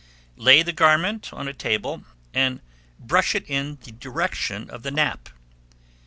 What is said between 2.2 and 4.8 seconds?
and brush it in the direction